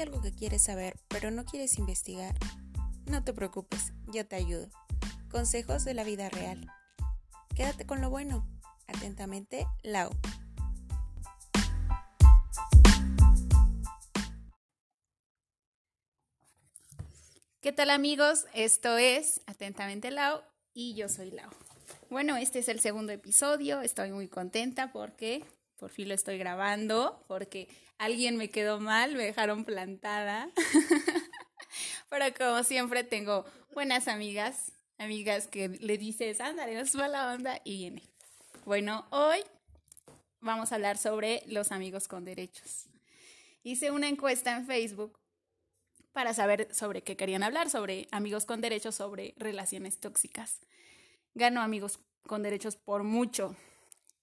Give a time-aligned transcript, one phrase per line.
[0.00, 2.36] algo que quieres saber, pero no quieres investigar,
[3.06, 4.68] no te preocupes, yo te ayudo.
[5.30, 6.70] Consejos de la vida real.
[7.54, 8.46] Quédate con lo bueno.
[8.86, 10.10] Atentamente, Lau.
[17.60, 18.46] ¿Qué tal amigos?
[18.54, 20.40] Esto es Atentamente Lau
[20.72, 21.50] y yo soy Lau.
[22.08, 25.44] Bueno, este es el segundo episodio, estoy muy contenta porque
[25.78, 27.68] por fin lo estoy grabando, porque
[27.98, 30.50] alguien me quedó mal, me dejaron plantada.
[32.10, 37.60] Pero como siempre tengo buenas amigas, amigas que le dices, ándale, no es mala onda
[37.64, 38.02] y viene.
[38.64, 39.38] Bueno, hoy
[40.40, 42.86] vamos a hablar sobre los amigos con derechos.
[43.62, 45.18] Hice una encuesta en Facebook
[46.12, 50.60] para saber sobre qué querían hablar, sobre amigos con derechos, sobre relaciones tóxicas.
[51.34, 53.54] Gano amigos con derechos por mucho.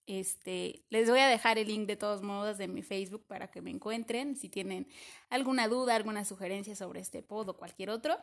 [0.08, 3.62] Este, les voy a dejar el link de todos modos de mi Facebook para que
[3.62, 4.36] me encuentren.
[4.36, 4.88] Si tienen
[5.30, 8.18] alguna duda, alguna sugerencia sobre este pod o cualquier otro,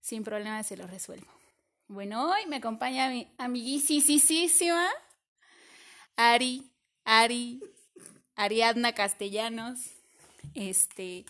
[0.00, 1.26] sin problema se lo resuelvo.
[1.88, 4.88] Bueno, hoy me acompaña mi amiguísima
[6.16, 6.70] Ari,
[7.04, 7.60] Ari,
[8.36, 9.80] Ariadna Castellanos.
[10.54, 11.24] Este,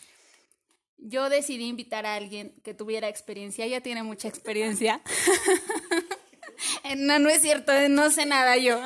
[0.99, 5.01] yo decidí invitar a alguien que tuviera experiencia, ella tiene mucha experiencia.
[6.97, 8.81] no, no es cierto, no sé nada yo.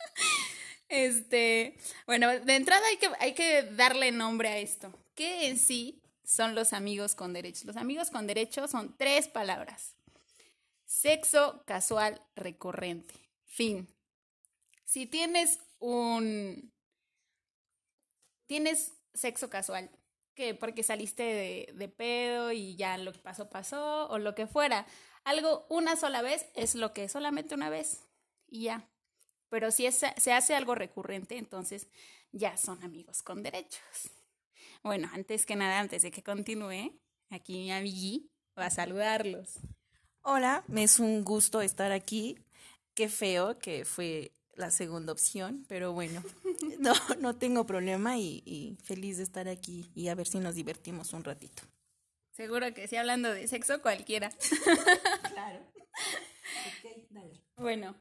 [0.88, 4.92] este, bueno, de entrada hay que, hay que darle nombre a esto.
[5.14, 7.64] ¿Qué en sí son los amigos con derechos?
[7.64, 9.94] Los amigos con derechos son tres palabras.
[10.84, 13.14] Sexo casual recurrente.
[13.44, 13.88] Fin.
[14.84, 16.72] Si tienes un...
[18.46, 19.90] Tienes sexo casual,
[20.36, 24.46] que porque saliste de, de, pedo y ya lo que pasó pasó o lo que
[24.46, 24.86] fuera.
[25.26, 28.04] Algo una sola vez es lo que es solamente una vez
[28.46, 28.88] y ya.
[29.48, 31.88] Pero si se hace algo recurrente, entonces
[32.30, 33.82] ya son amigos con derechos.
[34.84, 36.96] Bueno, antes que nada, antes de que continúe,
[37.28, 39.58] aquí mi amigui va a saludarlos.
[40.22, 42.38] Hola, me es un gusto estar aquí.
[42.94, 46.22] Qué feo que fue la segunda opción, pero bueno,
[46.78, 50.54] no, no tengo problema y, y feliz de estar aquí y a ver si nos
[50.54, 51.64] divertimos un ratito.
[52.36, 54.30] Seguro que sí, hablando de sexo, cualquiera.
[55.32, 55.60] claro.
[57.56, 57.96] Bueno,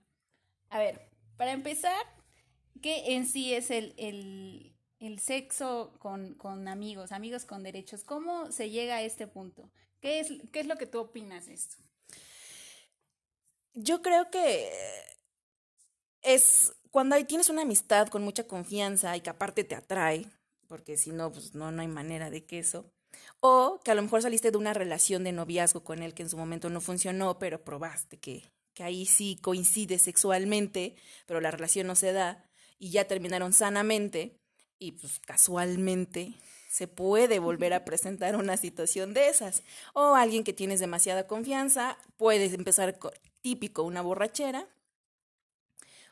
[0.69, 2.05] a ver, para empezar,
[2.81, 8.03] ¿qué en sí es el, el, el sexo con, con, amigos, amigos con derechos?
[8.03, 9.71] ¿Cómo se llega a este punto?
[10.01, 11.77] ¿Qué es, qué es lo que tú opinas de esto?
[13.73, 14.69] Yo creo que
[16.23, 20.25] es cuando tienes una amistad con mucha confianza y que aparte te atrae,
[20.67, 22.91] porque si no, pues no, no hay manera de que eso
[23.39, 26.29] o que a lo mejor saliste de una relación de noviazgo con él que en
[26.29, 30.95] su momento no funcionó, pero probaste que, que ahí sí coincide sexualmente,
[31.25, 34.39] pero la relación no se da y ya terminaron sanamente
[34.79, 36.35] y pues casualmente
[36.69, 39.63] se puede volver a presentar una situación de esas.
[39.93, 42.99] O alguien que tienes demasiada confianza, puedes empezar
[43.41, 44.67] típico una borrachera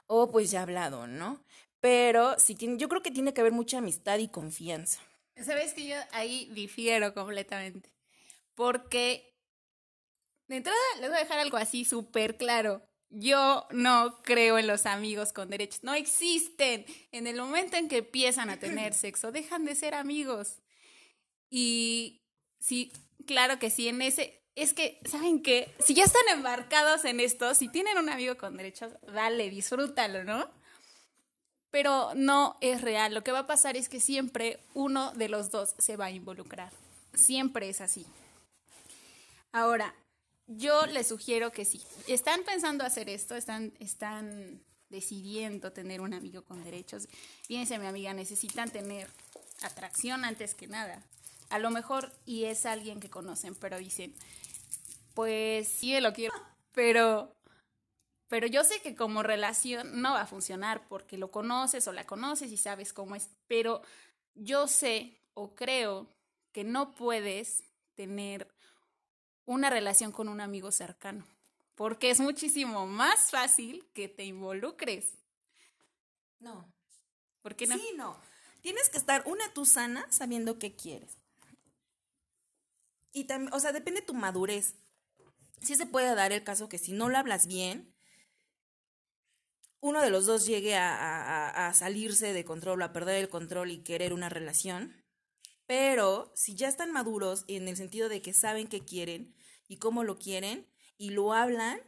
[0.08, 1.44] o pues ya hablado, ¿no?
[1.82, 5.02] Pero si tiene, yo creo que tiene que haber mucha amistad y confianza.
[5.42, 7.92] Sabes que yo ahí difiero completamente.
[8.56, 9.34] Porque,
[10.48, 12.84] de entrada, les voy a dejar algo así súper claro.
[13.10, 15.84] Yo no creo en los amigos con derechos.
[15.84, 16.86] No existen.
[17.12, 20.62] En el momento en que empiezan a tener sexo, dejan de ser amigos.
[21.50, 22.22] Y
[22.60, 22.92] sí,
[23.26, 24.40] claro que sí, en ese...
[24.56, 25.74] Es que, ¿saben qué?
[25.80, 30.48] Si ya están embarcados en esto, si tienen un amigo con derechos, dale, disfrútalo, ¿no?
[31.74, 33.16] Pero no es real.
[33.16, 36.12] Lo que va a pasar es que siempre uno de los dos se va a
[36.12, 36.72] involucrar.
[37.16, 38.06] Siempre es así.
[39.52, 39.96] Ahora,
[40.46, 41.82] yo les sugiero que sí.
[42.08, 47.08] Están pensando hacer esto, están, están decidiendo tener un amigo con derechos.
[47.48, 49.10] Fíjense, mi amiga, necesitan tener
[49.64, 51.02] atracción antes que nada.
[51.50, 54.14] A lo mejor, y es alguien que conocen, pero dicen,
[55.16, 56.36] pues sí, lo quiero,
[56.72, 57.33] pero
[58.28, 62.06] pero yo sé que como relación no va a funcionar porque lo conoces o la
[62.06, 63.82] conoces y sabes cómo es, pero
[64.36, 66.08] yo sé o creo
[66.52, 67.64] que no puedes
[67.96, 68.48] tener
[69.46, 71.26] una relación con un amigo cercano,
[71.76, 75.18] porque es muchísimo más fácil que te involucres.
[76.40, 76.72] No.
[77.42, 77.78] ¿Por qué no?
[77.78, 78.18] Sí, no.
[78.62, 81.18] Tienes que estar una tú sana sabiendo qué quieres.
[83.12, 84.76] Y también, o sea, depende de tu madurez.
[85.62, 87.93] Sí se puede dar el caso que si no lo hablas bien,
[89.84, 94.14] uno de los dos llegue a, salirse de control, a perder el control y querer
[94.14, 94.96] una relación.
[95.68, 99.36] Pero si ya están maduros en el sentido de que saben qué quieren
[99.68, 100.66] y cómo lo quieren
[100.98, 101.82] y lo hablan,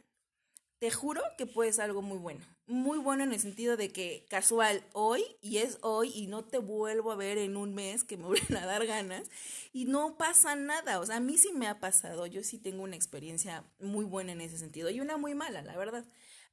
[0.78, 2.44] te juro que puede ser algo muy bueno.
[2.66, 6.58] Muy bueno en el sentido de que casual hoy y es hoy y no te
[6.58, 9.30] vuelvo a ver en un mes que me vuelven a dar ganas
[9.72, 11.00] y no pasa nada.
[11.00, 12.26] O sea, a mí sí me ha pasado.
[12.26, 15.78] Yo sí tengo una experiencia muy buena en ese sentido y una muy mala, la
[15.78, 16.04] verdad.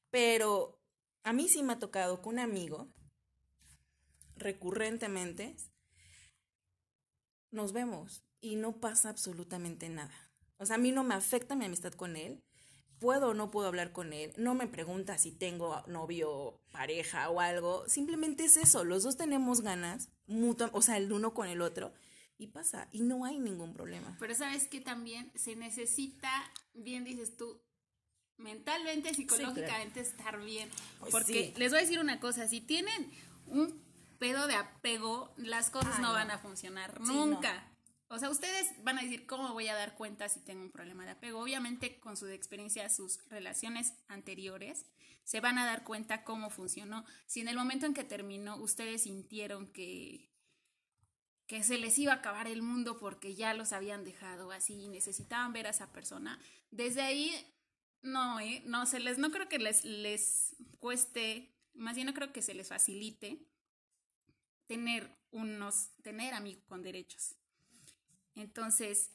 [0.09, 0.79] Pero
[1.23, 2.93] a mí sí me ha tocado con un amigo
[4.35, 5.55] recurrentemente
[7.51, 10.31] nos vemos y no pasa absolutamente nada.
[10.57, 12.43] O sea, a mí no me afecta mi amistad con él
[13.03, 17.41] puedo o no puedo hablar con él, no me pregunta si tengo novio, pareja o
[17.41, 20.09] algo, simplemente es eso, los dos tenemos ganas,
[20.71, 21.93] o sea, el uno con el otro,
[22.37, 24.15] y pasa, y no hay ningún problema.
[24.21, 26.31] Pero sabes que también se necesita,
[26.73, 27.61] bien dices tú,
[28.43, 30.69] mentalmente, psicológicamente estar bien,
[30.99, 33.11] pues porque les voy a decir una cosa, si tienen
[33.47, 33.81] un
[34.19, 37.69] pedo de apego, las cosas no, van a funcionar nunca.
[38.09, 41.03] O sea, ustedes van a decir, ¿cómo voy a dar cuenta si tengo un problema
[41.03, 41.41] de apego?
[41.41, 44.85] Obviamente, con su experiencia, sus relaciones anteriores,
[45.23, 47.05] se van a dar cuenta cómo funcionó.
[47.25, 50.29] Si en el momento en que terminó, ustedes sintieron que,
[51.47, 54.87] que se les iba a acabar el mundo porque ya los habían dejado así y
[54.89, 56.39] necesitaban ver a esa persona,
[56.71, 57.31] desde ahí,
[58.03, 58.61] no, ¿eh?
[58.65, 62.53] No, se les, no creo que les, les cueste, más bien no creo que se
[62.53, 63.39] les facilite
[64.67, 67.35] tener unos, tener amigos con derechos.
[68.35, 69.11] Entonces,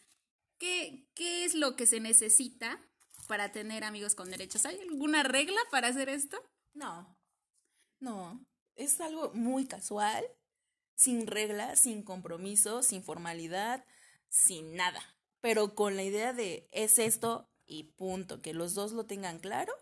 [0.59, 2.81] ¿qué, ¿qué es lo que se necesita
[3.27, 4.65] para tener amigos con derechos?
[4.67, 6.43] ¿Hay alguna regla para hacer esto?
[6.73, 7.17] No,
[8.01, 8.45] no.
[8.75, 10.25] Es algo muy casual,
[10.95, 13.85] sin reglas, sin compromiso, sin formalidad,
[14.29, 15.03] sin nada.
[15.41, 19.73] Pero con la idea de es esto y punto, que los dos lo tengan claro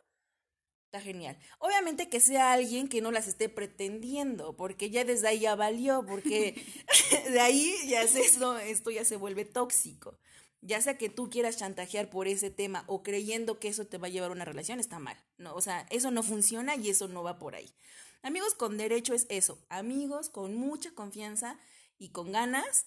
[0.87, 1.37] Está genial.
[1.59, 6.07] Obviamente que sea alguien que no las esté pretendiendo, porque ya desde ahí ya valió,
[6.07, 6.65] porque
[7.31, 10.17] de ahí ya es esto, esto ya se vuelve tóxico.
[10.61, 14.07] Ya sea que tú quieras chantajear por ese tema o creyendo que eso te va
[14.07, 15.17] a llevar a una relación, está mal.
[15.39, 17.75] No, o sea, eso no funciona y eso no va por ahí.
[18.23, 21.59] Amigos con derecho es eso, amigos con mucha confianza
[21.99, 22.87] y con ganas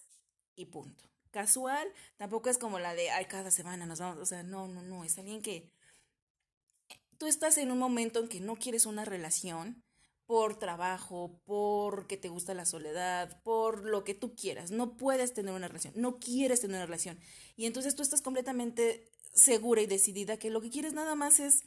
[0.56, 1.04] y punto.
[1.32, 1.88] Casual,
[2.18, 5.04] tampoco es como la de, ay, cada semana nos vamos, o sea, no, no, no,
[5.04, 5.72] es alguien que
[7.18, 9.84] tú estás en un momento en que no quieres una relación
[10.26, 14.70] por trabajo, porque te gusta la soledad, por lo que tú quieras.
[14.70, 17.20] No puedes tener una relación, no quieres tener una relación.
[17.56, 21.64] Y entonces tú estás completamente segura y decidida que lo que quieres nada más es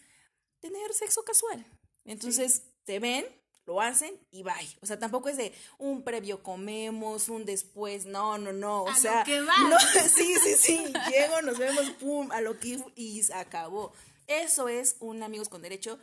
[0.60, 1.66] tener sexo casual.
[2.04, 3.26] Entonces te ven,
[3.64, 4.76] lo hacen y bye.
[4.80, 8.84] O sea, tampoco es de un previo comemos, un después, no, no, no.
[8.84, 9.24] O sea,
[9.68, 10.92] No, sí, sí, sí.
[11.10, 13.92] Llego, nos vemos, pum, a lo que y se acabó.
[14.26, 15.98] Eso es un amigos con derecho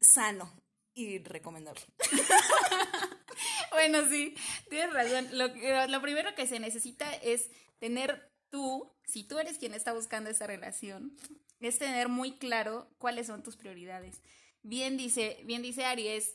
[0.00, 0.52] sano
[0.94, 1.80] y recomendable.
[3.72, 4.34] bueno, sí,
[4.68, 5.28] tienes razón.
[5.32, 5.48] Lo,
[5.86, 10.46] lo primero que se necesita es tener tú, si tú eres quien está buscando esa
[10.46, 11.16] relación,
[11.60, 14.20] es tener muy claro cuáles son tus prioridades.
[14.64, 16.34] Bien dice, bien dice Aries,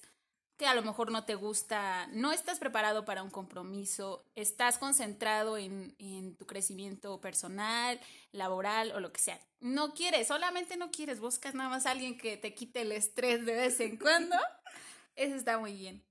[0.55, 5.57] que a lo mejor no te gusta, no estás preparado para un compromiso, estás concentrado
[5.57, 7.99] en, en, tu crecimiento personal,
[8.31, 9.39] laboral o lo que sea.
[9.61, 13.45] No quieres, solamente no quieres, buscas nada más a alguien que te quite el estrés
[13.47, 14.35] de vez en cuando.
[15.15, 16.03] Eso está muy bien.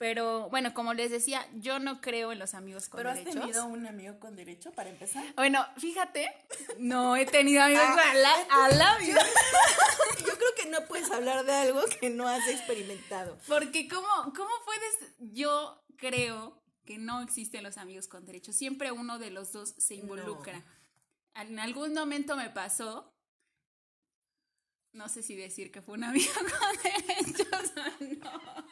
[0.00, 3.22] Pero bueno, como les decía, yo no creo en los amigos con derechos.
[3.22, 5.22] ¿Pero has tenido un amigo con derecho para empezar?
[5.36, 6.26] Bueno, fíjate,
[6.78, 9.20] no he tenido amigos ah, a, la, vida.
[10.40, 13.38] creo que no puedes hablar de algo que no has experimentado.
[13.46, 15.14] Porque ¿cómo, cómo puedes?
[15.18, 18.56] Yo creo que no existen los amigos con derechos.
[18.56, 20.64] Siempre uno de los dos se involucra.
[21.34, 23.14] En algún momento me pasó,
[24.92, 28.70] no sé si decir que fue un amigo con derechos o no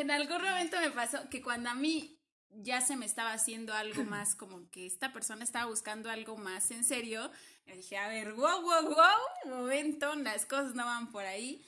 [0.00, 2.20] en algún momento me pasó que cuando a mí
[2.62, 6.70] ya se me estaba haciendo algo más, como que esta persona estaba buscando algo más
[6.70, 7.30] en serio,
[7.66, 11.64] me dije, a ver, wow, wow, wow, momento, las cosas no van por ahí.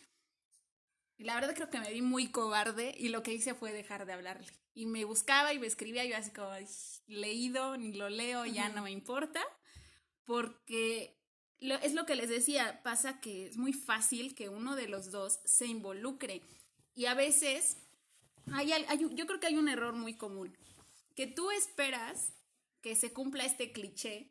[1.17, 4.07] Y la verdad creo que me vi muy cobarde y lo que hice fue dejar
[4.07, 4.47] de hablarle.
[4.73, 6.51] Y me buscaba y me escribía, yo así como,
[7.09, 9.43] leído, ni lo leo, ya no me importa,
[10.25, 11.19] porque
[11.61, 15.41] es lo que les decía, pasa que es muy fácil que uno de los dos
[15.45, 16.43] se involucre.
[16.95, 17.79] Y a veces
[19.15, 20.57] yo creo que hay un error muy común,
[21.15, 22.33] que tú esperas
[22.81, 24.31] que se cumpla este cliché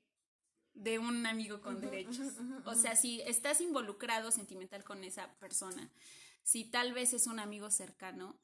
[0.74, 2.34] de un amigo con derechos.
[2.66, 5.92] o sea, si estás involucrado sentimental con esa persona,
[6.44, 8.40] si tal vez es un amigo cercano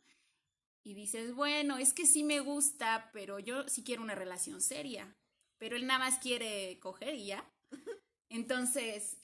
[0.83, 5.15] y dices, bueno, es que sí me gusta, pero yo sí quiero una relación seria,
[5.57, 7.49] pero él nada más quiere coger y ya.
[8.29, 9.17] Entonces,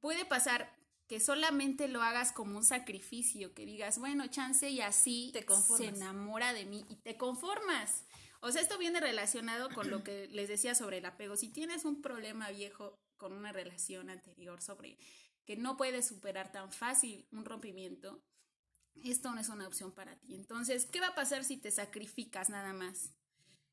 [0.00, 0.76] puede pasar
[1.12, 5.44] que solamente lo hagas como un sacrificio, que digas, bueno, chance y así te
[5.76, 8.04] se enamora de mí y te conformas.
[8.40, 11.36] O sea, esto viene relacionado con lo que les decía sobre el apego.
[11.36, 14.96] Si tienes un problema viejo con una relación anterior sobre
[15.44, 18.24] que no puedes superar tan fácil un rompimiento,
[19.04, 20.34] esto no es una opción para ti.
[20.34, 23.12] Entonces, ¿qué va a pasar si te sacrificas nada más?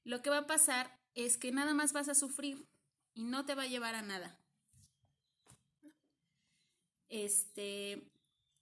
[0.04, 2.68] Lo que va a pasar es que nada más vas a sufrir
[3.14, 4.38] y no te va a llevar a nada.
[7.10, 8.10] Este,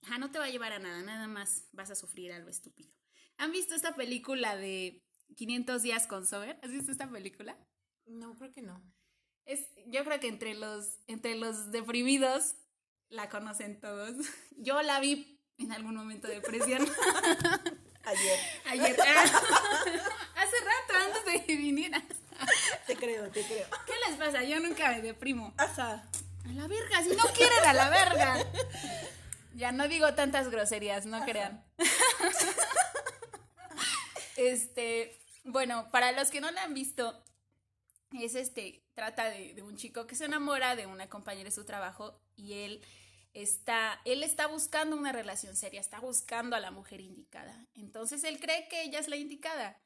[0.04, 2.90] ja, no te va a llevar a nada, nada más vas a sufrir algo estúpido.
[3.36, 5.04] ¿Han visto esta película de
[5.36, 6.58] 500 días con Sober?
[6.62, 7.56] ¿Has visto esta película?
[8.06, 8.82] No, creo que no.
[9.44, 12.54] Es, yo creo que entre los, entre los deprimidos
[13.08, 14.14] la conocen todos.
[14.56, 16.80] Yo la vi en algún momento de depresión.
[18.04, 18.38] Ayer.
[18.66, 18.96] Ayer.
[19.00, 22.04] Hace rato, antes de que vinieras.
[22.86, 23.66] Te creo, te creo.
[23.86, 24.42] ¿Qué les pasa?
[24.44, 25.52] Yo nunca me deprimo.
[25.58, 26.08] Ajá.
[26.44, 28.36] A la verga, si no quieren, a la verga.
[29.54, 31.64] Ya no digo tantas groserías, no crean.
[34.36, 37.24] Este, bueno, para los que no la han visto,
[38.12, 41.64] es este, trata de, de, un chico que se enamora de una compañera de su
[41.64, 42.80] trabajo y él
[43.34, 47.66] está, él está buscando una relación seria, está buscando a la mujer indicada.
[47.74, 49.80] Entonces él cree que ella es la indicada.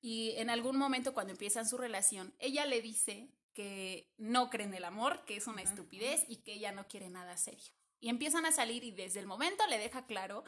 [0.00, 4.74] Y en algún momento cuando empiezan su relación, ella le dice que no cree en
[4.74, 7.72] el amor, que es una estupidez y que ella no quiere nada serio.
[8.00, 10.44] Y empiezan a salir y desde el momento le deja claro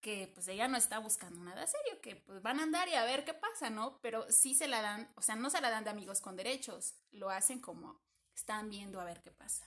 [0.00, 3.04] que pues ella no está buscando nada serio, que pues van a andar y a
[3.04, 4.00] ver qué pasa, ¿no?
[4.00, 6.94] Pero sí se la dan, o sea, no se la dan de amigos con derechos,
[7.10, 8.00] lo hacen como
[8.34, 9.66] están viendo a ver qué pasa.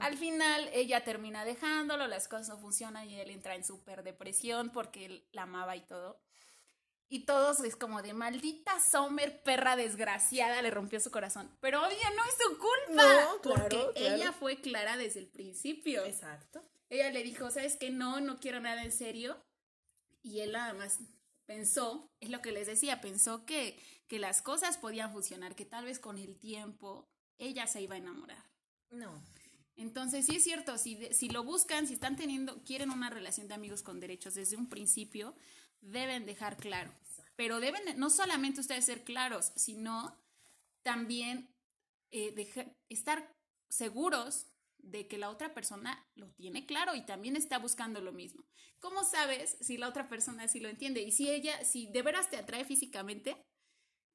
[0.00, 4.70] Al final ella termina dejándolo, las cosas no funcionan y él entra en súper depresión
[4.70, 6.20] porque él la amaba y todo.
[7.12, 11.50] Y todos es como de maldita Sommer, perra desgraciada, le rompió su corazón.
[11.60, 13.02] Pero obvio, no es su culpa.
[13.02, 14.14] No, claro, porque claro.
[14.14, 16.04] ella fue clara desde el principio.
[16.04, 16.62] Exacto.
[16.88, 17.90] Ella le dijo, ¿sabes qué?
[17.90, 19.44] No, no quiero nada en serio.
[20.22, 21.00] Y él nada más
[21.46, 23.76] pensó, es lo que les decía, pensó que,
[24.06, 27.98] que las cosas podían funcionar, que tal vez con el tiempo ella se iba a
[27.98, 28.44] enamorar.
[28.90, 29.20] No.
[29.74, 33.54] Entonces, sí es cierto, si, si lo buscan, si están teniendo, quieren una relación de
[33.54, 35.34] amigos con derechos desde un principio,
[35.80, 36.92] deben dejar claro.
[37.36, 40.22] Pero deben no solamente ustedes ser claros, sino
[40.82, 41.54] también
[42.10, 42.34] eh,
[42.88, 43.34] estar
[43.68, 44.46] seguros
[44.78, 48.44] de que la otra persona lo tiene claro y también está buscando lo mismo.
[48.78, 51.02] ¿Cómo sabes si la otra persona sí lo entiende?
[51.02, 53.36] Y si ella, si de veras te atrae físicamente,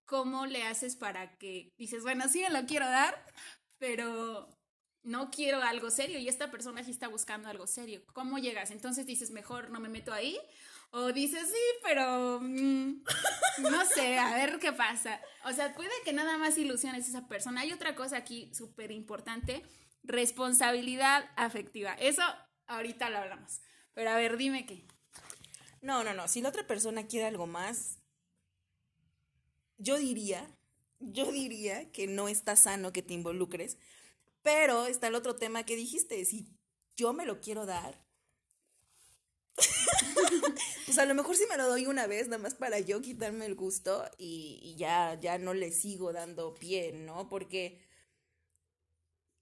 [0.06, 3.24] ¿cómo le haces para que dices, bueno, sí me lo quiero dar,
[3.78, 4.58] pero
[5.06, 8.02] no quiero algo serio y esta persona sí está buscando algo serio?
[8.14, 8.72] ¿Cómo llegas?
[8.72, 10.38] Entonces dices, mejor no me meto ahí.
[10.92, 13.04] O dices, sí, pero mmm,
[13.70, 15.22] no sé, a ver qué pasa.
[15.46, 17.62] O sea, puede que nada más ilusiones esa persona.
[17.62, 19.64] Hay otra cosa aquí súper importante
[20.04, 21.94] responsabilidad afectiva.
[21.94, 22.22] Eso
[22.68, 23.62] ahorita lo hablamos.
[23.94, 24.86] Pero a ver, dime qué.
[25.82, 26.28] No, no, no.
[26.28, 28.00] Si la otra persona quiere algo más,
[29.78, 30.48] yo diría,
[31.00, 33.78] yo diría que no está sano que te involucres.
[34.46, 36.24] Pero está el otro tema que dijiste.
[36.24, 36.48] Si
[36.96, 38.06] yo me lo quiero dar,
[40.86, 43.48] pues a lo mejor sí me lo doy una vez, nada más para yo quitarme
[43.48, 47.28] el gusto y, y ya, ya no le sigo dando pie, ¿no?
[47.28, 47.82] Porque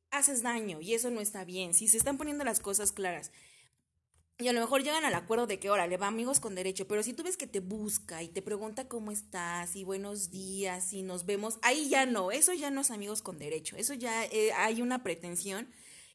[0.10, 1.74] haces daño y eso no está bien.
[1.74, 3.34] Si se están poniendo las cosas claras
[4.40, 7.04] y a lo mejor llegan al acuerdo de que, órale, va amigos con derecho, pero
[7.04, 11.04] si tú ves que te busca y te pregunta cómo estás y buenos días y
[11.04, 14.52] nos vemos, ahí ya no, eso ya no es amigos con derecho, eso ya eh,
[14.54, 15.70] hay una pretensión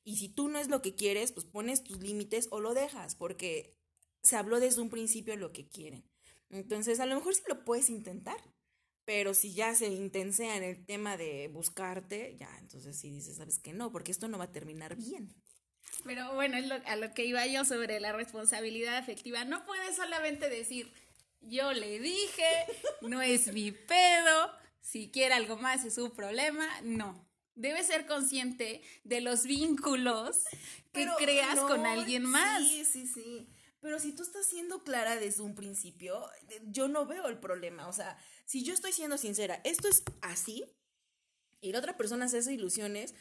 [0.04, 3.14] y si tú no es lo que quieres, pues pones tus límites o lo dejas,
[3.14, 3.76] porque
[4.22, 6.04] se habló desde un principio lo que quieren.
[6.50, 8.38] Entonces, a lo mejor sí lo puedes intentar,
[9.04, 13.58] pero si ya se intensea en el tema de buscarte, ya, entonces sí dices, sabes
[13.58, 15.34] que no, porque esto no va a terminar bien.
[16.04, 19.44] Pero bueno, es lo, a lo que iba yo sobre la responsabilidad afectiva.
[19.44, 20.92] No puedes solamente decir,
[21.40, 22.66] yo le dije,
[23.02, 26.66] no es mi pedo, si quiere algo más es su problema.
[26.82, 27.26] No.
[27.54, 30.44] Debes ser consciente de los vínculos
[30.92, 32.66] que Pero creas no, con alguien más.
[32.66, 33.48] Sí, sí, sí.
[33.80, 36.28] Pero si tú estás siendo clara desde un principio,
[36.66, 37.88] yo no veo el problema.
[37.88, 40.64] O sea, si yo estoy siendo sincera, esto es así,
[41.60, 43.14] y la otra persona se hace ilusiones,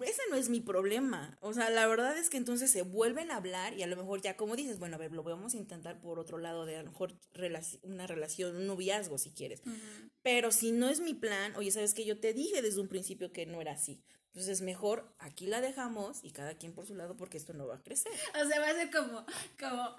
[0.00, 1.36] ese no es mi problema.
[1.40, 4.22] O sea, la verdad es que entonces se vuelven a hablar y a lo mejor
[4.22, 6.82] ya como dices, bueno, a ver, lo vamos a intentar por otro lado de a
[6.82, 9.60] lo mejor relac una relación, un noviazgo si quieres.
[9.66, 10.10] Uh -huh.
[10.22, 13.32] Pero si no es mi plan, oye, sabes que yo te dije desde un principio
[13.32, 14.02] que no era así.
[14.28, 17.76] Entonces mejor aquí la dejamos y cada quien por su lado porque esto no va
[17.76, 18.12] a crecer.
[18.42, 19.26] O sea, va a ser como,
[19.60, 19.94] como,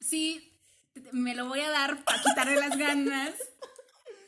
[0.00, 0.52] sí,
[1.12, 3.34] me lo voy a dar para quitarle las ganas.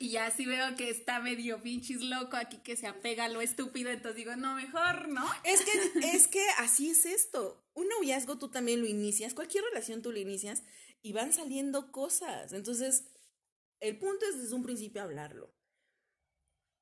[0.03, 3.43] Y ya si veo que está medio pinches loco aquí que se apega a lo
[3.43, 5.29] estúpido, entonces digo, no, mejor, ¿no?
[5.45, 5.73] Es que,
[6.17, 7.63] es que así es esto.
[7.75, 10.63] Un noviazgo tú también lo inicias, cualquier relación tú lo inicias
[11.03, 12.55] y van saliendo cosas.
[12.55, 13.05] Entonces,
[13.79, 15.55] el punto es desde un principio hablarlo.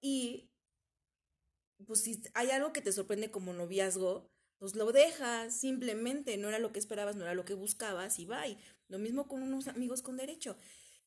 [0.00, 0.48] Y
[1.86, 6.60] pues si hay algo que te sorprende como noviazgo, pues lo dejas, simplemente, no era
[6.60, 8.58] lo que esperabas, no era lo que buscabas y bye.
[8.88, 10.56] Lo mismo con unos amigos con derecho.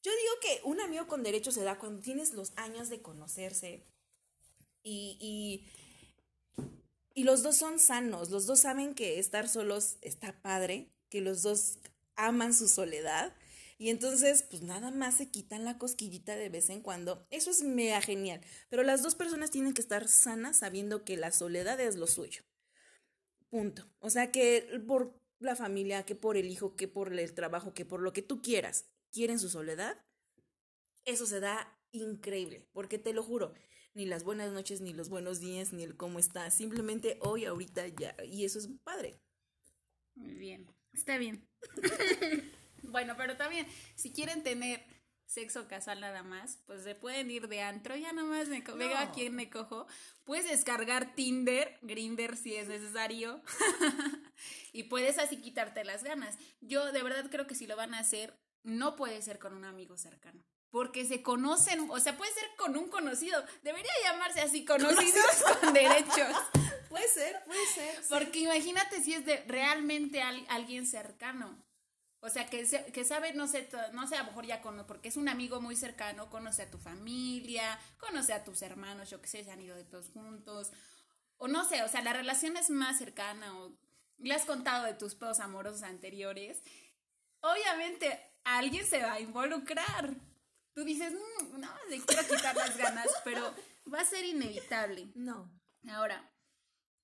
[0.04, 3.86] Yo digo que un amigo con derecho se da cuando tienes los años de conocerse
[4.84, 5.68] y, y,
[7.14, 11.44] y los dos son sanos, los dos saben que estar solos está padre, que los
[11.44, 11.78] dos
[12.16, 13.34] aman su soledad
[13.82, 17.26] y entonces, pues nada más se quitan la cosquillita de vez en cuando.
[17.32, 18.40] Eso es mega genial.
[18.70, 22.44] Pero las dos personas tienen que estar sanas sabiendo que la soledad es lo suyo.
[23.50, 23.84] Punto.
[23.98, 27.84] O sea que por la familia, que por el hijo, que por el trabajo, que
[27.84, 29.98] por lo que tú quieras, quieren su soledad.
[31.06, 32.68] Eso se da increíble.
[32.74, 33.54] Porque te lo juro,
[33.94, 36.50] ni las buenas noches, ni los buenos días, ni el cómo está.
[36.52, 38.16] Simplemente hoy, ahorita, ya.
[38.24, 39.20] Y eso es padre.
[40.16, 40.68] Muy bien.
[40.94, 41.48] Está bien.
[42.84, 44.84] Bueno, pero también, si quieren tener
[45.26, 48.76] sexo casual nada más, pues se pueden ir de antro, ya nomás me no.
[48.76, 49.88] venga quien me cojo.
[50.26, 53.42] Puedes descargar Tinder, Grinder si es necesario.
[54.74, 56.38] y puedes así quitarte las ganas.
[56.60, 59.66] Yo de verdad creo que si lo van a hacer, no puede ser con un
[59.66, 60.44] amigo cercano.
[60.70, 63.44] Porque se conocen, o sea, puede ser con un conocido.
[63.62, 65.26] Debería llamarse así, conocidos
[65.62, 66.38] con derechos.
[66.90, 68.02] Puede ser, puede ser.
[68.10, 71.62] Porque imagínate si es de realmente alguien cercano.
[72.24, 75.10] O sea, que, que sabe, no sé, no sé, a lo mejor ya conoce, porque
[75.10, 79.28] es un amigo muy cercano, conoce a tu familia, conoce a tus hermanos, yo qué
[79.28, 80.72] sé, se han ido de todos juntos.
[81.38, 83.72] O no sé, o sea, la relación es más cercana o
[84.20, 86.62] le has contado de tus pedos amorosos anteriores.
[87.40, 90.16] Obviamente, alguien se va a involucrar.
[90.74, 93.54] Tú dices, mmm, no, le quiero quitar las ganas, pero
[93.92, 95.12] va a ser inevitable.
[95.16, 95.52] No.
[95.90, 96.32] Ahora,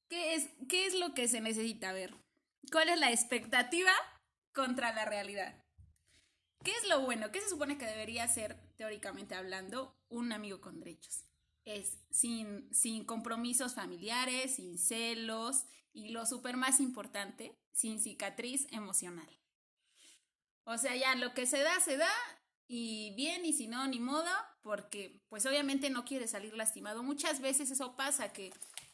[0.08, 2.14] ¿qué es, ¿qué es lo que se necesita ver?
[2.72, 3.94] ¿Cuál es la expectativa
[4.58, 5.64] contra la realidad.
[6.64, 7.32] ¿Qué es lo bueno?
[7.32, 11.26] ¿Qué se supone que debería ser, teóricamente hablando, un amigo con derechos?
[11.64, 19.30] Es sin, sin compromisos familiares, sin celos y lo súper más importante, sin cicatriz emocional.
[20.70, 22.12] O sea, ya lo que se da, se da
[22.68, 24.30] y bien y si no, ni modo,
[24.62, 27.04] porque pues obviamente no quieres salir lastimado.
[27.04, 28.52] Muchas veces eso pasa, que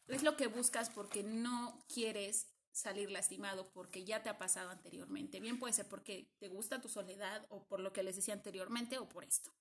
[0.08, 5.40] es lo que buscas porque no quieres salir lastimado porque ya te ha pasado anteriormente.
[5.40, 9.00] Bien puede ser porque te gusta tu soledad o por lo que les decía anteriormente
[9.00, 9.52] o por esto.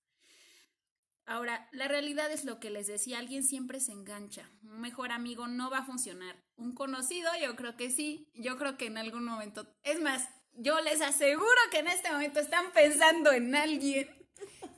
[1.24, 4.50] Ahora, la realidad es lo que les decía, alguien siempre se engancha.
[4.64, 6.44] Un mejor amigo no va a funcionar.
[6.56, 8.28] Un conocido, yo creo que sí.
[8.34, 12.40] Yo creo que en algún momento, es más, yo les aseguro que en este momento
[12.40, 14.08] están pensando en alguien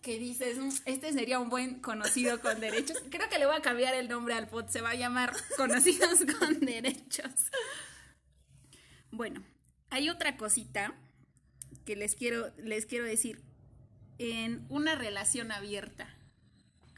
[0.02, 2.98] que dices, mm, este sería un buen conocido con derechos.
[3.10, 6.20] Creo que le voy a cambiar el nombre al pod, se va a llamar Conocidos
[6.38, 7.50] con Derechos.
[9.10, 9.42] Bueno,
[9.90, 10.94] hay otra cosita
[11.86, 13.42] que les quiero, les quiero decir.
[14.18, 16.08] En una relación abierta,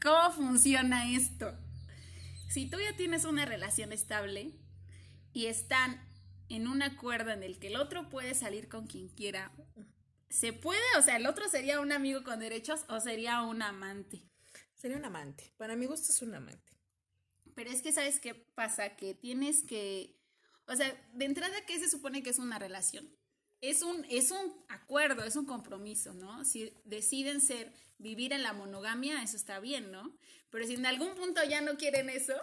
[0.03, 1.57] ¿cómo funciona esto?
[2.47, 4.51] Si tú ya tienes una relación estable
[5.33, 6.06] y están
[6.49, 9.51] en un acuerdo en el que el otro puede salir con quien quiera,
[10.29, 10.79] ¿se puede?
[10.97, 14.23] O sea, ¿el otro sería un amigo con derechos o sería un amante?
[14.75, 15.53] Sería un amante.
[15.57, 16.71] Para mi gusto es un amante.
[17.55, 18.95] Pero es que, ¿sabes qué pasa?
[18.95, 20.17] Que tienes que
[20.67, 23.09] o sea, de entrada, ¿qué se supone que es una relación?
[23.61, 26.43] Es un, es un acuerdo, es un compromiso, ¿no?
[26.45, 30.15] Si deciden ser, vivir en la monogamia, eso está bien, ¿no?
[30.49, 32.33] Pero si en algún punto ya no quieren eso,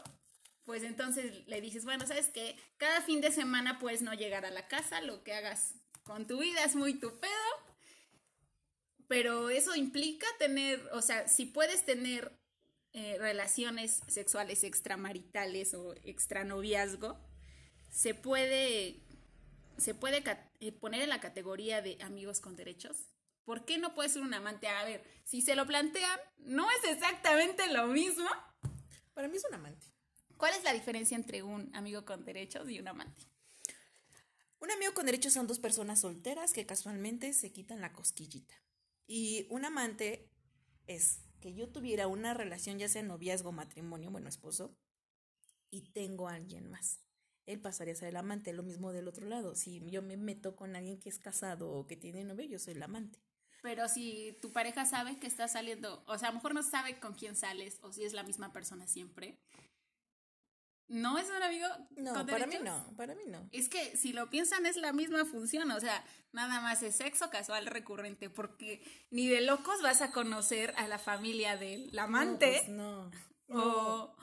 [0.65, 2.57] pues entonces le dices, bueno, ¿sabes qué?
[2.77, 5.75] Cada fin de semana puedes no llegar a la casa, lo que hagas
[6.05, 7.33] con tu vida es muy tu pedo,
[9.09, 12.33] pero eso implica tener, o sea, si puedes tener
[12.93, 17.19] eh, relaciones sexuales extramaritales o extranoviazgo,
[17.91, 19.01] se puede,
[19.77, 20.23] se puede
[20.61, 23.09] eh, poner en la categoría de amigos con derechos?
[23.45, 24.69] ¿Por qué no puede ser un amante?
[24.69, 28.29] A ver, si se lo plantean, no es exactamente lo mismo.
[29.13, 29.94] Para mí es un amante.
[30.45, 33.25] ¿Cuál es la diferencia entre un amigo con derechos y un amante?
[34.59, 38.55] Un amigo con derechos son dos personas solteras que casualmente se quitan la cosquillita.
[39.07, 40.29] Y un amante
[40.87, 44.77] es que yo tuviera una relación, ya sea noviazgo, matrimonio, bueno, esposo,
[45.71, 47.01] y tengo a alguien más
[47.47, 49.55] él pasaría a ser el amante, lo mismo del otro lado.
[49.55, 52.75] Si yo me meto con alguien que es casado o que tiene novio, yo soy
[52.75, 53.19] el amante.
[53.63, 57.01] Pero si tu pareja sabe que está saliendo, o sea, a lo mejor no sabe
[57.01, 59.39] con quién sales o si es la misma persona siempre,
[60.89, 61.67] ¿no es un amigo?
[61.97, 63.49] No, para mí no, para mí no.
[63.53, 67.31] Es que si lo piensan es la misma función, o sea, nada más es sexo
[67.31, 72.65] casual recurrente, porque ni de locos vas a conocer a la familia del amante.
[72.69, 73.11] No,
[73.47, 74.17] pues O,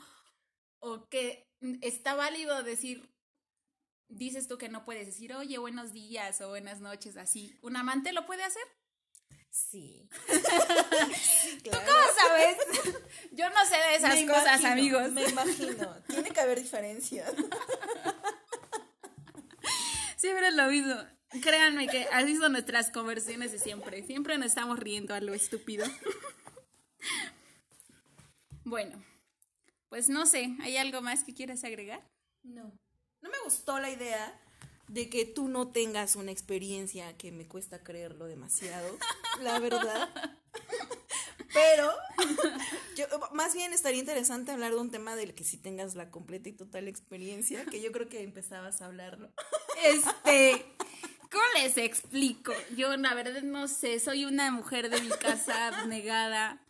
[0.80, 1.50] o que
[1.82, 3.12] está válido decir,
[4.08, 7.58] dices tú que no puedes decir, oye, buenos días o buenas noches, así.
[7.62, 8.64] ¿Un amante lo puede hacer?
[9.52, 10.08] Sí.
[11.64, 12.58] ¿Tú cómo sabes?
[13.32, 15.12] Yo no sé de esas Me cosas, imagino, amigos.
[15.12, 15.98] Me imagino.
[16.08, 17.30] Tiene que haber diferencias.
[20.16, 20.96] Siempre es lo mismo.
[21.42, 24.04] Créanme que así son nuestras conversiones de siempre.
[24.04, 25.86] Siempre nos estamos riendo a lo estúpido.
[28.64, 29.04] Bueno,
[29.90, 32.02] pues no sé, ¿hay algo más que quieras agregar?
[32.44, 32.72] No.
[33.22, 34.40] No me gustó la idea
[34.92, 38.98] de que tú no tengas una experiencia que me cuesta creerlo demasiado,
[39.42, 40.10] la verdad.
[41.54, 41.94] Pero
[42.98, 46.50] yo, más bien estaría interesante hablar de un tema del que sí tengas la completa
[46.50, 49.32] y total experiencia, que yo creo que empezabas a hablarlo.
[49.82, 50.66] Este,
[51.32, 52.54] ¿cómo les explico?
[52.76, 56.62] Yo la verdad no sé, soy una mujer de mi casa abnegada.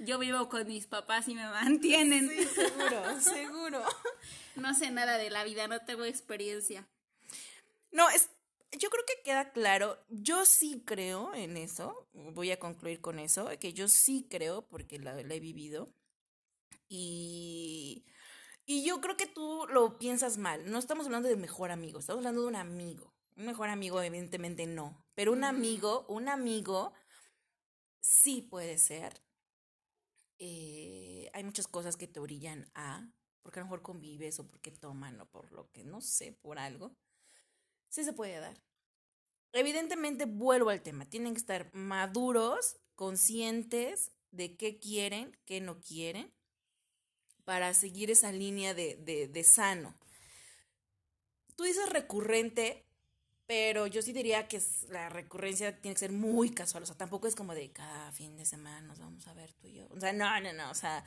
[0.00, 2.28] Yo vivo con mis papás y me mantienen.
[2.28, 3.84] Sí, seguro, seguro.
[4.56, 6.86] No sé nada de la vida, no tengo experiencia.
[7.94, 8.28] No, es,
[8.72, 13.48] yo creo que queda claro, yo sí creo en eso, voy a concluir con eso,
[13.60, 15.94] que yo sí creo porque la, la he vivido
[16.88, 18.04] y,
[18.66, 22.18] y yo creo que tú lo piensas mal, no estamos hablando de mejor amigo, estamos
[22.18, 26.94] hablando de un amigo, un mejor amigo evidentemente no, pero un amigo, un amigo
[28.00, 29.22] sí puede ser.
[30.40, 33.08] Eh, hay muchas cosas que te orillan a,
[33.40, 36.58] porque a lo mejor convives o porque toman o por lo que, no sé, por
[36.58, 36.96] algo
[37.94, 38.60] sí se puede dar.
[39.52, 46.34] Evidentemente, vuelvo al tema, tienen que estar maduros, conscientes de qué quieren, qué no quieren,
[47.44, 49.96] para seguir esa línea de, de, de sano.
[51.54, 52.84] Tú dices recurrente,
[53.46, 56.82] pero yo sí diría que la recurrencia tiene que ser muy casual.
[56.82, 59.68] O sea, tampoco es como de cada fin de semana nos vamos a ver tú
[59.68, 59.86] y yo.
[59.94, 60.70] O sea, no, no, no.
[60.70, 61.04] O sea,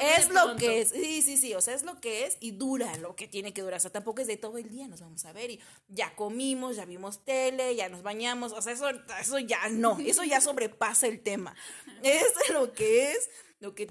[0.00, 0.90] es lo que es.
[0.90, 1.52] Sí, sí, sí.
[1.54, 3.76] O sea, es lo que es y dura lo que tiene que durar.
[3.76, 6.76] O sea, tampoco es de todo el día nos vamos a ver y ya comimos,
[6.76, 8.52] ya vimos tele, ya nos bañamos.
[8.52, 8.88] O sea, eso,
[9.20, 9.98] eso ya no.
[9.98, 11.54] Eso ya sobrepasa el tema.
[12.02, 13.28] Es lo que es
[13.60, 13.90] lo que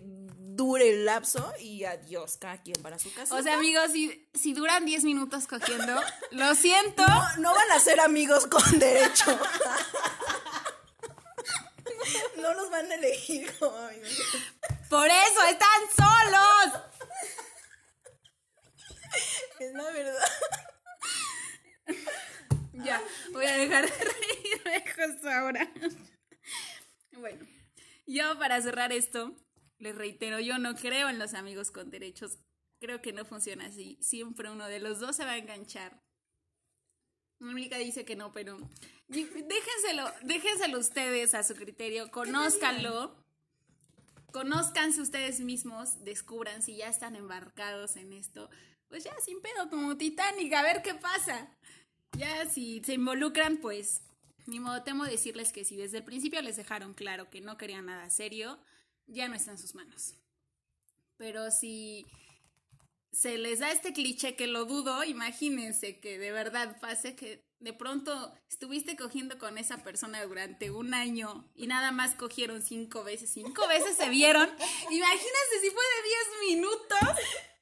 [0.55, 3.35] dure el lapso y adiós, cada quien para su casa.
[3.35, 7.05] O sea, amigos, si, si duran 10 minutos cogiendo, lo siento.
[7.05, 9.39] No, no van a ser amigos con derecho.
[12.37, 14.37] no nos van a elegir como amigos.
[14.89, 16.81] Por eso están solos.
[19.59, 20.29] Es la verdad.
[22.73, 25.71] Ya, voy a dejar de reírme justo ahora.
[27.11, 27.45] Bueno,
[28.05, 29.31] yo para cerrar esto,
[29.79, 32.39] les reitero, yo no creo en los amigos con derechos.
[32.79, 33.97] Creo que no funciona así.
[34.01, 36.01] Siempre uno de los dos se va a enganchar.
[37.39, 38.57] Mónica dice que no, pero
[39.07, 43.15] déjenselo, déjenselo ustedes a su criterio, conózcanlo,
[44.31, 48.49] conózcanse ustedes mismos, descubran si ya están embarcados en esto,
[48.87, 51.49] pues ya sin pedo, como Titanic, a ver qué pasa.
[52.17, 54.01] Ya si se involucran, pues
[54.45, 57.87] ni modo temo decirles que si desde el principio les dejaron claro que no querían
[57.87, 58.59] nada serio,
[59.07, 60.15] ya no está en sus manos.
[61.17, 62.05] Pero si
[63.11, 67.71] se les da este cliché que lo dudo, imagínense que de verdad pase que de
[67.73, 73.31] pronto estuviste cogiendo con esa persona durante un año y nada más cogieron cinco veces,
[73.31, 74.49] cinco veces se vieron.
[74.89, 76.99] Imagínense si fue de 10 minutos,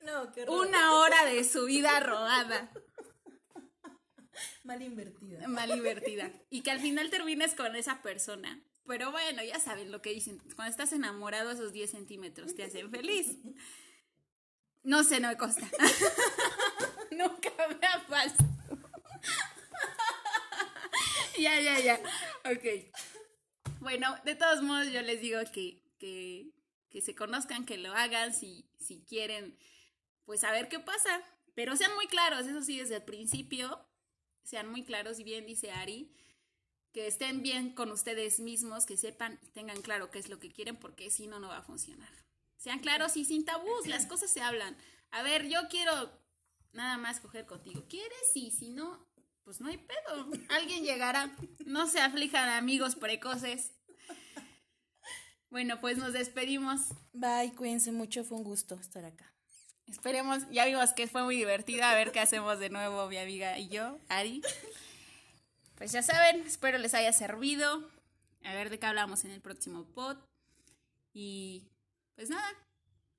[0.03, 2.71] No, qué una hora de su vida robada,
[4.63, 5.47] Mal invertida.
[5.47, 6.31] mal invertida.
[6.49, 8.63] Y que al final termines con esa persona.
[8.91, 10.37] Pero bueno, ya saben lo que dicen.
[10.53, 13.37] Cuando estás enamorado, esos 10 centímetros te hacen feliz.
[14.83, 15.61] No sé, no me consta.
[17.11, 18.49] Nunca me ha pasado.
[21.39, 22.01] ya, ya, ya.
[22.43, 22.91] Ok.
[23.79, 26.51] Bueno, de todos modos, yo les digo que, que,
[26.89, 29.57] que se conozcan, que lo hagan, si, si quieren,
[30.25, 31.23] pues a ver qué pasa.
[31.55, 33.87] Pero sean muy claros, eso sí, desde el principio,
[34.43, 36.13] sean muy claros, y bien dice Ari,
[36.93, 40.51] que estén bien con ustedes mismos, que sepan y tengan claro qué es lo que
[40.51, 42.09] quieren, porque si no, no va a funcionar.
[42.57, 44.77] Sean claros y sin tabús, las cosas se hablan.
[45.09, 45.91] A ver, yo quiero
[46.73, 47.85] nada más coger contigo.
[47.89, 48.19] ¿Quieres?
[48.33, 49.07] Sí, si no,
[49.43, 50.27] pues no hay pedo.
[50.49, 51.35] Alguien llegará.
[51.65, 53.71] No se aflijan, amigos precoces.
[55.49, 56.81] Bueno, pues nos despedimos.
[57.11, 59.33] Bye, cuídense mucho, fue un gusto estar acá.
[59.85, 61.83] Esperemos, ya vimos que fue muy divertido.
[61.83, 64.41] A ver qué hacemos de nuevo, mi amiga y yo, Ari.
[65.81, 67.89] Pues ya saben, espero les haya servido.
[68.43, 70.15] A ver de qué hablamos en el próximo pod.
[71.11, 71.71] Y
[72.13, 72.47] pues nada,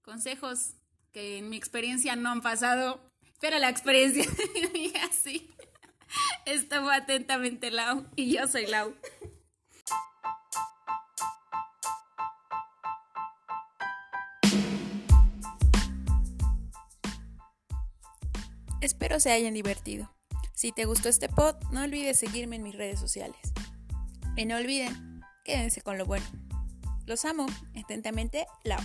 [0.02, 0.74] consejos
[1.10, 3.00] que en mi experiencia no han pasado,
[3.40, 4.22] pero la experiencia
[4.54, 4.92] de mi
[6.80, 8.94] fue atentamente Lau y yo soy Lau.
[18.80, 20.12] Espero se hayan divertido.
[20.62, 23.36] Si te gustó este pod, no olvides seguirme en mis redes sociales.
[24.36, 26.24] Y no olviden, quédense con lo bueno.
[27.04, 27.46] Los amo.
[27.74, 28.78] Atentamente, Lau.